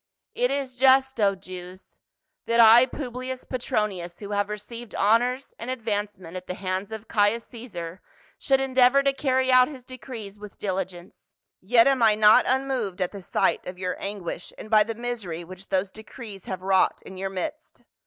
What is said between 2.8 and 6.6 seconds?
Publius Petronius, who have received honors and advancement at the